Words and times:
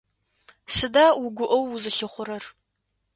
Сыда 0.75 1.05
угуӀэу 1.23 1.65
узылъыхъурэр? 1.73 2.43